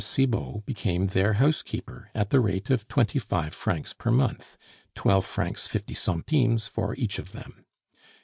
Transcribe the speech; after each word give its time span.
Cibot 0.03 0.65
became 0.65 1.05
their 1.05 1.33
housekeeper 1.33 2.09
at 2.15 2.31
the 2.31 2.39
rate 2.39 2.71
of 2.71 2.87
twenty 2.87 3.19
five 3.19 3.53
francs 3.53 3.93
per 3.93 4.09
month 4.09 4.57
twelve 4.95 5.27
francs 5.27 5.67
fifty 5.67 5.93
centimes 5.93 6.65
for 6.65 6.95
each 6.95 7.19
of 7.19 7.33
them. 7.33 7.63